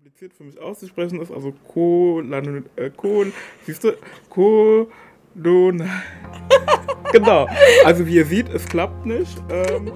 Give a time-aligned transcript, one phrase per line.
[0.00, 3.34] kompliziert für mich auszusprechen ist, also Kolan, äh, Kol,
[3.66, 3.92] siehst du,
[4.30, 5.86] Kolon.
[7.12, 7.46] genau.
[7.84, 9.36] Also wie ihr seht, es klappt nicht.
[9.50, 9.92] Ähm,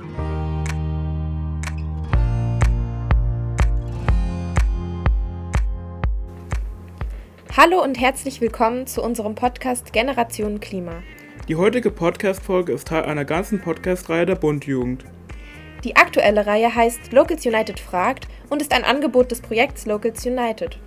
[7.56, 11.02] Hallo und herzlich willkommen zu unserem Podcast Generation Klima.
[11.48, 15.06] Die heutige Podcast-Folge ist Teil einer ganzen Podcast-Reihe der Bundjugend.
[15.84, 20.78] Die aktuelle Reihe heißt Locals United fragt und ist ein Angebot des Projekts Locals United.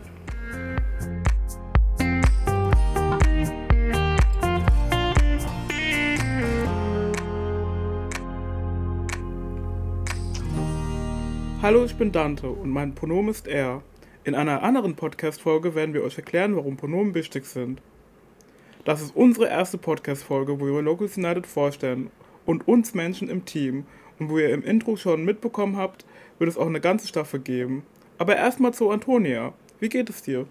[11.61, 13.83] Hallo, ich bin Dante und mein Pronomen ist er.
[14.23, 17.83] In einer anderen Podcast-Folge werden wir euch erklären, warum Pronomen wichtig sind.
[18.83, 22.09] Das ist unsere erste Podcast-Folge, wo wir Locals United vorstellen
[22.47, 23.85] und uns Menschen im Team.
[24.19, 26.05] Und wo ihr im Intro schon mitbekommen habt,
[26.39, 27.83] wird es auch eine ganze Staffel geben.
[28.17, 29.53] Aber erstmal zu Antonia.
[29.79, 30.47] Wie geht es dir?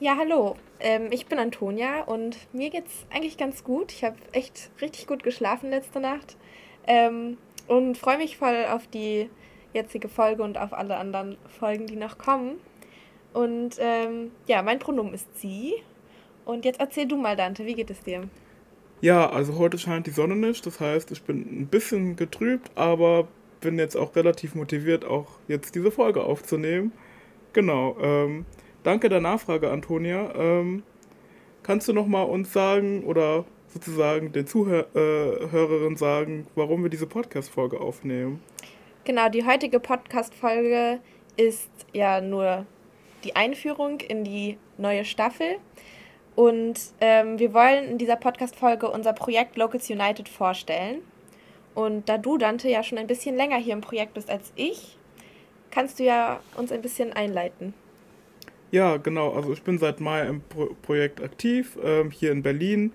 [0.00, 0.56] Ja, hallo.
[0.80, 3.92] Ähm, ich bin Antonia und mir geht's eigentlich ganz gut.
[3.92, 6.36] Ich habe echt richtig gut geschlafen letzte Nacht
[6.86, 9.30] ähm, und freue mich voll auf die
[9.72, 12.56] jetzige Folge und auf alle anderen Folgen, die noch kommen.
[13.32, 15.74] Und ähm, ja, mein Pronomen ist sie.
[16.44, 18.28] Und jetzt erzähl du mal, Dante, wie geht es dir?
[19.00, 20.64] Ja, also heute scheint die Sonne nicht.
[20.66, 23.28] Das heißt, ich bin ein bisschen getrübt, aber
[23.60, 26.92] bin jetzt auch relativ motiviert, auch jetzt diese Folge aufzunehmen.
[27.52, 27.96] Genau.
[28.00, 28.46] Ähm,
[28.82, 30.32] danke der Nachfrage, Antonia.
[30.36, 30.82] Ähm,
[31.62, 37.06] kannst du noch mal uns sagen oder sozusagen den Zuhörerinnen äh, sagen, warum wir diese
[37.06, 38.40] Podcast-Folge aufnehmen?
[39.04, 41.00] Genau, die heutige Podcast-Folge
[41.36, 42.66] ist ja nur
[43.24, 45.56] die Einführung in die neue Staffel.
[46.36, 50.98] Und ähm, wir wollen in dieser Podcast-Folge unser Projekt Locals United vorstellen.
[51.74, 54.96] Und da du, Dante, ja schon ein bisschen länger hier im Projekt bist als ich,
[55.70, 57.74] kannst du ja uns ein bisschen einleiten.
[58.70, 59.32] Ja, genau.
[59.32, 62.92] Also ich bin seit Mai im Pro Projekt aktiv, ähm, hier in Berlin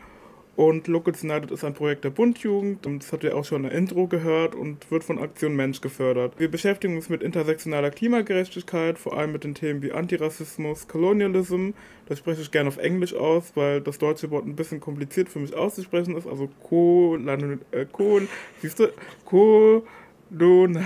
[0.59, 3.69] und Locals United ist ein Projekt der Bundjugend und das habt ihr auch schon in
[3.69, 6.33] der Intro gehört und wird von Aktion Mensch gefördert.
[6.37, 11.69] Wir beschäftigen uns mit intersektionaler Klimagerechtigkeit, vor allem mit den Themen wie Antirassismus, Colonialism.
[12.09, 15.39] Das spreche ich gerne auf Englisch aus, weil das deutsche Wort ein bisschen kompliziert für
[15.39, 16.27] mich auszusprechen ist.
[16.27, 18.27] Also Kolon, äh, Kol,
[18.61, 18.89] siehst du,
[19.23, 19.85] Kolon.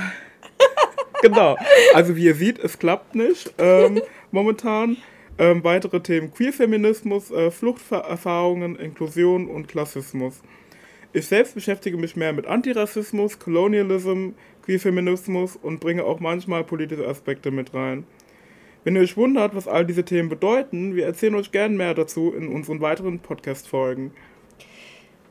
[1.23, 1.57] genau.
[1.95, 4.97] Also wie ihr seht, es klappt nicht ähm, momentan.
[5.39, 10.41] Ähm, weitere Themen Queerfeminismus, äh, Fluchterfahrungen, Inklusion und Klassismus.
[11.11, 14.29] Ich selbst beschäftige mich mehr mit Antirassismus, Colonialism,
[14.63, 18.05] Queerfeminismus und bringe auch manchmal politische Aspekte mit rein.
[18.83, 22.33] Wenn ihr euch wundert, was all diese Themen bedeuten, wir erzählen euch gern mehr dazu
[22.33, 24.11] in unseren weiteren Podcast-Folgen.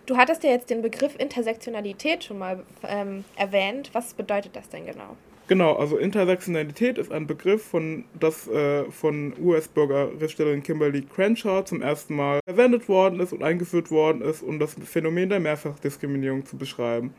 [0.06, 3.90] Du hattest ja jetzt den Begriff Intersektionalität schon mal ähm, erwähnt.
[3.92, 5.16] Was bedeutet das denn genau?
[5.48, 12.14] Genau, also Intersektionalität ist ein Begriff, von, das äh, von US-Bürgerrechtsstellerin Kimberly Crenshaw zum ersten
[12.14, 17.12] Mal verwendet worden ist und eingeführt worden ist, um das Phänomen der Mehrfachdiskriminierung zu beschreiben.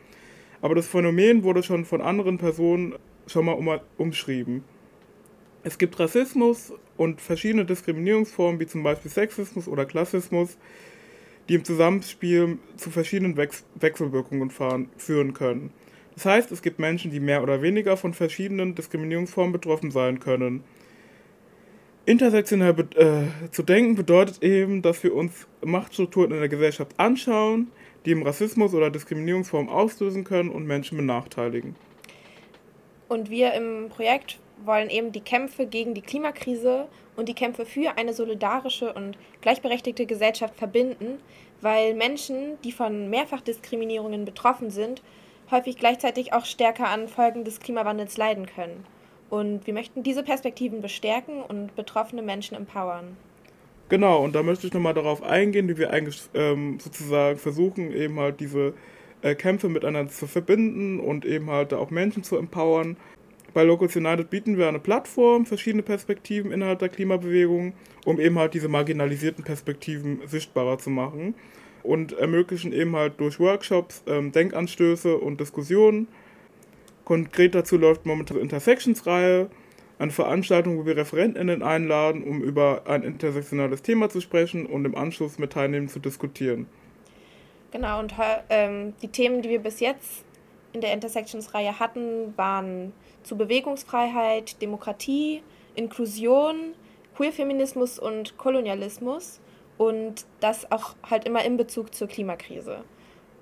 [0.62, 2.95] Aber das Phänomen wurde schon von anderen Personen
[3.28, 4.63] schon mal um, umschrieben.
[5.63, 10.57] Es gibt Rassismus und verschiedene Diskriminierungsformen, wie zum Beispiel Sexismus oder Klassismus,
[11.50, 15.72] die im Zusammenspiel zu verschiedenen Wechs Wechselwirkungen fahren, führen können.
[16.16, 20.63] Das heißt, es gibt Menschen, die mehr oder weniger von verschiedenen Diskriminierungsformen betroffen sein können.
[22.06, 27.72] Intersektionell äh, zu denken bedeutet eben, dass wir uns Machtstrukturen in der Gesellschaft anschauen,
[28.06, 31.75] die im Rassismus oder Diskriminierungsformen auslösen können und Menschen benachteiligen.
[33.07, 37.97] Und wir im Projekt wollen eben die Kämpfe gegen die Klimakrise und die Kämpfe für
[37.97, 41.19] eine solidarische und gleichberechtigte Gesellschaft verbinden,
[41.62, 45.01] weil Menschen, die von Mehrfachdiskriminierungen betroffen sind,
[45.52, 48.86] häufig gleichzeitig auch stärker an Folgen des Klimawandels leiden können.
[49.30, 53.18] Und wir möchten diese Perspektiven bestärken und betroffene Menschen empowern.
[53.90, 58.20] Genau, und da möchte ich nochmal darauf eingehen, wie wir eigentlich ähm, sozusagen versuchen, eben
[58.20, 58.74] halt diese
[59.22, 62.98] äh, Kämpfe miteinander zu verbinden und eben halt auch Menschen zu empowern.
[63.54, 67.74] Bei Locals United bieten wir eine Plattform, verschiedene Perspektiven innerhalb der Klimabewegung,
[68.06, 71.36] um eben halt diese marginalisierten Perspektiven sichtbarer zu machen
[71.83, 76.07] und ermöglichen eben halt durch Workshops ähm, Denkanstöße und Diskussionen.
[77.06, 79.50] Konkret dazu läuft momentan die Intersections-Reihe,
[80.00, 84.95] eine Veranstaltung, wo wir ReferentInnen einladen, um über ein intersektionales Thema zu sprechen und im
[84.95, 86.68] Anschluss mit Teilnehmern zu diskutieren.
[87.71, 88.13] Genau, und
[88.50, 90.24] ähm, die Themen, die wir bis jetzt
[90.74, 92.94] in der Intersections-Reihe hatten, waren
[93.24, 95.41] zu Bewegungsfreiheit, Demokratie,
[95.75, 96.74] Inklusion,
[97.15, 99.39] Queerfeminismus und Kolonialismus
[99.88, 102.83] und das auch halt immer in Bezug zur Klimakrise.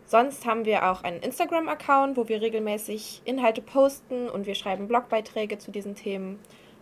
[0.06, 5.58] Sonst haben wir auch einen Instagram-Account, wo wir regelmäßig Inhalte posten und wir schreiben Blogbeiträge
[5.58, 6.40] zu diesen Themen.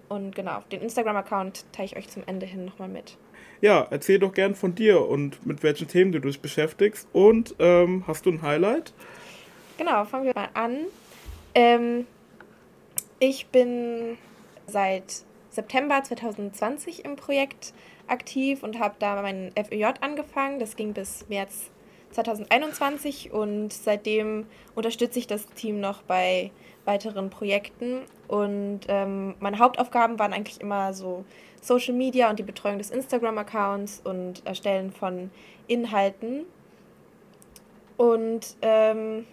[0.07, 3.17] Und genau, den Instagram-Account teile ich euch zum Ende hin nochmal mit.
[3.61, 7.07] Ja, erzähl doch gern von dir und mit welchen Themen du dich beschäftigst.
[7.12, 8.94] Und ähm, hast du ein Highlight?
[9.77, 10.85] Genau, fangen wir mal an.
[11.53, 12.07] Ähm,
[13.19, 14.17] ich bin
[14.65, 17.73] seit September 2020 im Projekt
[18.09, 20.59] aktiv und habe da mein FEJ angefangen.
[20.59, 21.71] Das ging bis März
[22.11, 24.45] 2021 und seitdem
[24.75, 26.51] unterstütze ich das Team noch bei
[26.85, 28.01] weiteren Projekten.
[28.27, 31.25] Und ähm, meine Hauptaufgaben waren eigentlich immer so
[31.61, 35.29] Social Media und die Betreuung des Instagram-Accounts und Erstellen von
[35.67, 36.45] Inhalten.
[37.97, 39.25] Und ähm,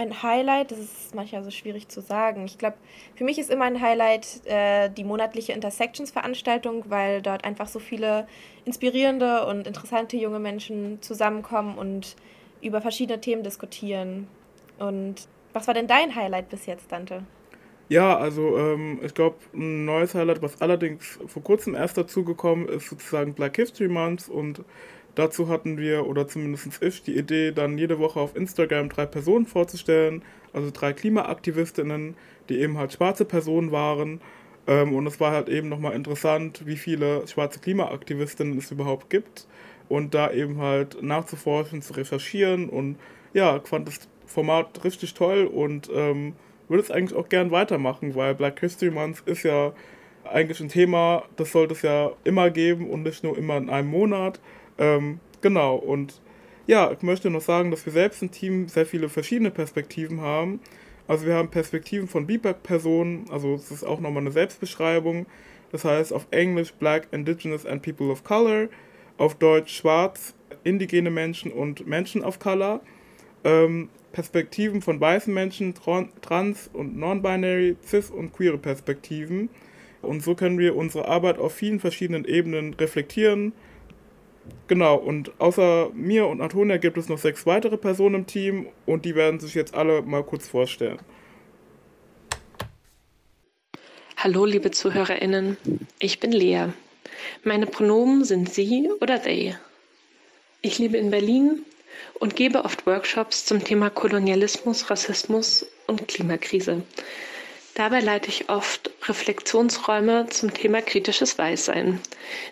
[0.00, 2.44] ein Highlight, das ist manchmal so schwierig zu sagen.
[2.44, 2.76] Ich glaube,
[3.14, 8.26] für mich ist immer ein Highlight äh, die monatliche Intersections-Veranstaltung, weil dort einfach so viele
[8.64, 12.16] inspirierende und interessante junge Menschen zusammenkommen und
[12.62, 14.28] über verschiedene Themen diskutieren.
[14.78, 17.24] Und was war denn dein Highlight bis jetzt, Dante?
[17.88, 22.88] Ja, also ähm, ich glaube, ein neues Highlight, was allerdings vor kurzem erst dazugekommen ist,
[22.88, 24.62] sozusagen Black History Month und
[25.14, 29.46] dazu hatten wir, oder zumindest ich, die Idee, dann jede Woche auf Instagram drei Personen
[29.46, 30.22] vorzustellen,
[30.52, 32.16] also drei Klimaaktivistinnen,
[32.48, 34.20] die eben halt schwarze Personen waren.
[34.66, 39.46] Ähm, und es war halt eben nochmal interessant, wie viele schwarze Klimaaktivistinnen es überhaupt gibt
[39.88, 42.96] und da eben halt nachzuforschen, zu recherchieren und
[43.32, 46.34] ja, fand das Format richtig toll und ähm,
[46.68, 49.72] würde es eigentlich auch gern weitermachen, weil Black History Month ist ja
[50.24, 53.88] eigentlich ein Thema, das sollte es ja immer geben und nicht nur immer in einem
[53.88, 54.40] Monat.
[54.80, 56.20] Ähm, genau, und
[56.66, 60.60] ja, ich möchte noch sagen, dass wir selbst im Team sehr viele verschiedene Perspektiven haben.
[61.06, 65.26] Also wir haben Perspektiven von BIPAC-Personen, also es ist auch nochmal eine Selbstbeschreibung.
[65.72, 68.68] Das heißt auf Englisch Black, Indigenous and People of Color,
[69.18, 70.34] auf Deutsch Schwarz,
[70.64, 72.80] indigene Menschen und Menschen of Color.
[73.44, 79.48] Ähm, Perspektiven von weißen Menschen, trans- und non-binary, cis- und queere Perspektiven.
[80.02, 83.52] Und so können wir unsere Arbeit auf vielen verschiedenen Ebenen reflektieren.
[84.68, 89.04] Genau, und außer mir und Antonia gibt es noch sechs weitere Personen im Team und
[89.04, 90.98] die werden sich jetzt alle mal kurz vorstellen.
[94.16, 95.56] Hallo, liebe ZuhörerInnen,
[95.98, 96.66] ich bin Lea.
[97.42, 99.56] Meine Pronomen sind sie oder they.
[100.62, 101.64] Ich lebe in Berlin
[102.18, 106.82] und gebe oft Workshops zum Thema Kolonialismus, Rassismus und Klimakrise.
[107.74, 112.00] Dabei leite ich oft Reflexionsräume zum Thema kritisches Weißsein.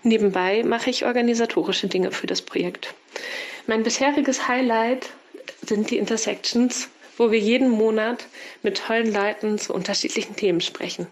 [0.03, 2.94] Nebenbei mache ich organisatorische Dinge für das Projekt.
[3.67, 5.11] Mein bisheriges Highlight
[5.61, 8.26] sind die Intersections, wo wir jeden Monat
[8.62, 11.09] mit tollen Leuten zu unterschiedlichen Themen sprechen.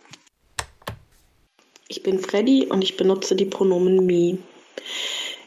[1.88, 4.38] Ich bin Freddy und ich benutze die Pronomen me.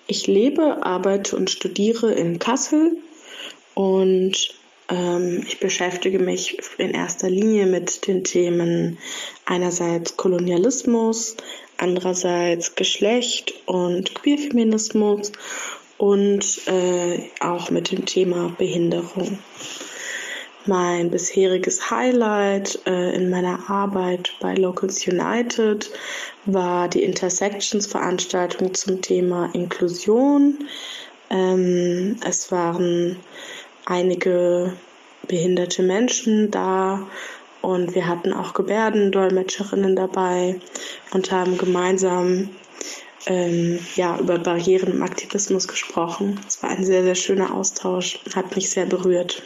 [0.08, 2.98] Ich lebe, arbeite und studiere in Kassel
[3.74, 4.59] und
[4.90, 8.98] ich beschäftige mich in erster Linie mit den Themen
[9.46, 11.38] einerseits Kolonialismus,
[11.78, 15.32] andererseits Geschlecht und Queerfeminismus
[16.00, 19.38] und äh, auch mit dem Thema Behinderung.
[20.66, 25.92] Mein bisheriges Highlight äh, in meiner Arbeit bei Locals United
[26.46, 30.68] war die Intersections-Veranstaltung zum Thema Inklusion.
[31.30, 33.18] Ähm, es waren
[33.90, 34.74] einige
[35.28, 37.08] behinderte Menschen da
[37.62, 40.62] und wir hatten auch Gebärdendolmetscherinnen dabei
[41.12, 42.50] und haben gemeinsam
[43.26, 46.40] ähm, ja, über Barrieren im Aktivismus gesprochen.
[46.48, 49.42] Es war ein sehr, sehr schöner Austausch, hat mich sehr berührt.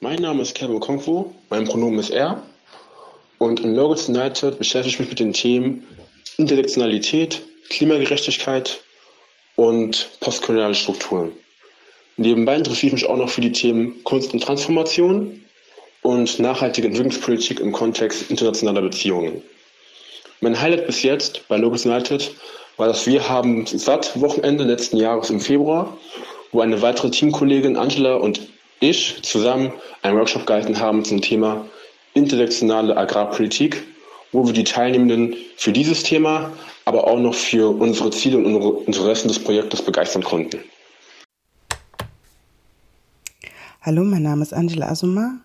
[0.00, 2.42] Mein Name ist Kevin Kongfu, mein Pronomen ist er
[3.38, 5.86] und in Logos United beschäftige ich mich mit den Themen
[6.38, 8.82] Intersektionalität, Klimagerechtigkeit
[9.56, 11.32] und postkoloniale Strukturen.
[12.16, 15.40] Nebenbei interessiere ich mich auch noch für die Themen Kunst und Transformation
[16.02, 19.42] und nachhaltige Entwicklungspolitik im Kontext internationaler Beziehungen.
[20.40, 22.32] Mein Highlight bis jetzt bei Logos United
[22.76, 25.96] war, dass wir haben satt Wochenende letzten Jahres im Februar,
[26.50, 28.40] wo eine weitere Teamkollegin Angela und
[28.80, 31.64] ich zusammen einen Workshop gehalten haben zum Thema
[32.14, 33.82] intersektionale Agrarpolitik,
[34.32, 36.52] wo wir die Teilnehmenden für dieses Thema,
[36.84, 40.60] aber auch noch für unsere Ziele und unsere Interessen des Projektes begeistern konnten.
[43.80, 45.40] Hallo, mein Name ist Angela Asuma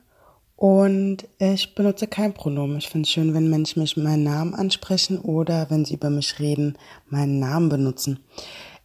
[0.55, 2.77] und ich benutze kein Pronomen.
[2.77, 6.09] Ich finde es schön, wenn Menschen mich mit meinem Namen ansprechen oder wenn sie über
[6.09, 6.77] mich reden,
[7.07, 8.19] meinen Namen benutzen.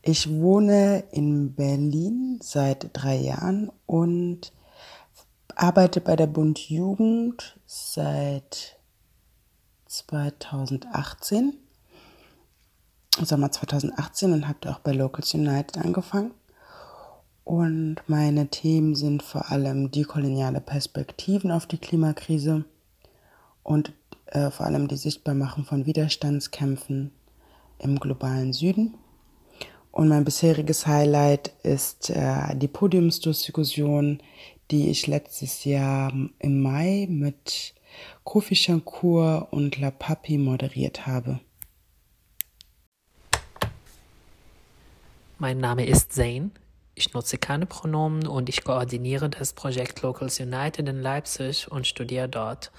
[0.02, 4.52] Ich wohne in Berlin seit drei Jahren und
[5.54, 8.78] arbeite bei der Bund Jugend seit
[9.86, 11.58] 2018,
[13.20, 16.32] Sommer 2018 und habe auch bei Locals United angefangen.
[17.44, 22.64] Und meine Themen sind vor allem dekoloniale Perspektiven auf die Klimakrise
[23.62, 23.92] und
[24.26, 27.12] äh, vor allem die Sichtbarmachung von Widerstandskämpfen
[27.78, 28.94] im globalen Süden.
[29.90, 34.22] Und mein bisheriges Highlight ist äh, die Podiumsdiskussion,
[34.70, 37.74] die ich letztes Jahr im Mai mit
[38.24, 41.40] Kofi Shankur und La Papi moderiert habe.
[45.42, 46.52] Mein Name ist Zane.
[46.94, 52.28] Ich nutze keine Pronomen und ich koordiniere das Projekt Locals United in Leipzig und studiere
[52.28, 52.70] dort.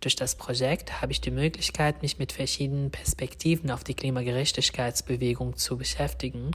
[0.00, 5.78] Durch das Projekt habe ich die Möglichkeit, mich mit verschiedenen Perspektiven auf die Klimagerechtigkeitsbewegung zu
[5.78, 6.50] beschäftigen.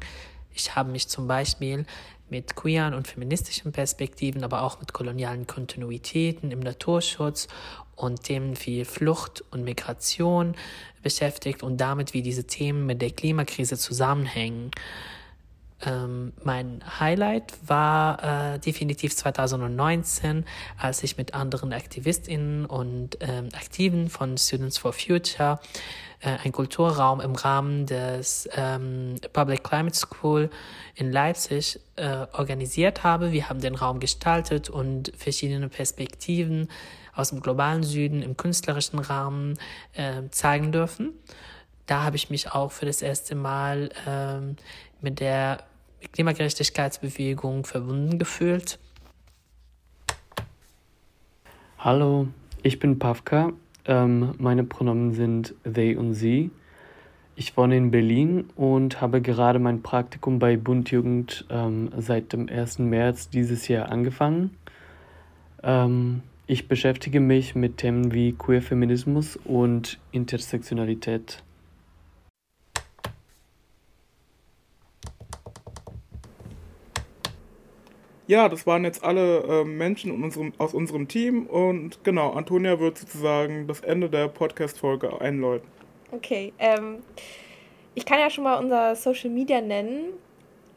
[0.54, 1.88] Ich habe mich zum Beispiel
[2.30, 7.48] mit queeren und feministischen Perspektiven, aber auch mit kolonialen Kontinuitäten im Naturschutz
[7.96, 10.54] und Themen wie Flucht und Migration
[11.02, 14.70] beschäftigt und damit, wie diese Themen mit der Klimakrise zusammenhängen.
[15.86, 20.46] Ähm, mein Highlight war äh, definitiv 2019,
[20.78, 25.60] als ich mit anderen AktivistInnen und ähm, Aktiven von Students for Future
[26.22, 30.50] äh, ein Kulturraum im Rahmen des ähm, Public Climate School
[30.96, 33.32] in Leipzig äh, organisiert habe.
[33.32, 36.70] Wir haben den Raum gestaltet und verschiedene Perspektiven
[37.14, 39.60] aus dem globalen Süden im künstlerischen Rahmen
[39.94, 41.14] äh, zeigen dürfen.
[41.86, 44.58] Da habe ich mich auch für das erste Mal ähm,
[45.02, 45.64] mit der
[46.14, 48.80] Klimagerechtigkeitsbewegung verbunden gefühlt.
[51.80, 52.28] Hallo,
[52.64, 53.54] ich bin Pavka.
[53.86, 56.52] Ähm, meine Pronomen sind they und sie.
[57.36, 62.80] Ich wohne in Berlin und habe gerade mein Praktikum bei Bundjugend ähm, seit dem 1.
[62.80, 64.58] März dieses Jahr angefangen.
[65.62, 71.44] Ähm, ich beschäftige mich mit Themen wie Queerfeminismus und Intersektionalität.
[78.28, 82.98] Ja, das waren jetzt alle äh, Menschen unserem, aus unserem Team und genau, Antonia wird
[82.98, 85.66] sozusagen das Ende der Podcast-Folge einläuten.
[86.12, 86.98] Okay, ähm,
[87.96, 90.10] ich kann ja schon mal unser Social Media nennen.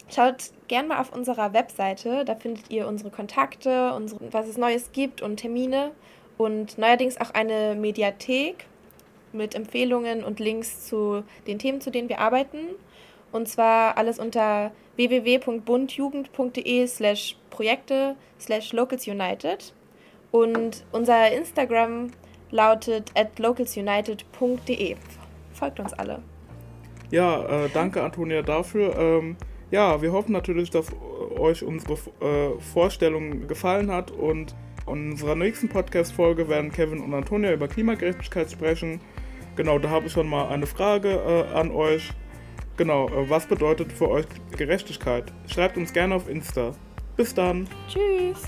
[0.09, 4.93] Schaut gerne mal auf unserer Webseite, da findet ihr unsere Kontakte, unsere, was es Neues
[4.93, 5.91] gibt und Termine
[6.37, 8.65] und neuerdings auch eine Mediathek
[9.33, 12.59] mit Empfehlungen und Links zu den Themen, zu denen wir arbeiten.
[13.33, 19.71] Und zwar alles unter www.bundjugend.de slash Projekte slash localsunited.
[20.31, 22.09] Und unser Instagram
[22.49, 24.95] lautet at localsunited.de.
[25.53, 26.23] Folgt uns alle.
[27.11, 28.97] Ja, äh, danke Antonia dafür.
[28.97, 29.37] Ähm,
[29.69, 30.87] ja, wir hoffen natürlich, dass
[31.37, 34.55] euch unsere äh, Vorstellung gefallen hat und
[34.87, 39.01] in unserer nächsten Podcast-Folge werden Kevin und Antonia über Klimagerechtigkeit sprechen.
[39.55, 42.09] Genau, da habe ich schon mal eine Frage äh, an euch.
[42.75, 44.25] Genau, äh, was bedeutet für euch
[44.57, 45.31] Gerechtigkeit?
[45.45, 46.73] Schreibt uns gerne auf Insta.
[47.21, 47.67] Bis dann.
[47.87, 48.41] Tschüss.